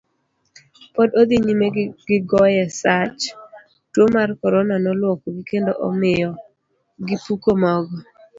[0.95, 1.67] Pod odhi nyime
[2.07, 3.21] gi goye sach,
[3.91, 6.29] tuo mar korona noluokogi kendo omiyo
[7.07, 7.95] gipuko mogo.